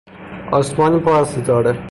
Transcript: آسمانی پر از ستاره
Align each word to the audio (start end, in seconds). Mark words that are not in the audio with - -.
آسمانی 0.51 0.99
پر 0.99 1.11
از 1.11 1.27
ستاره 1.27 1.79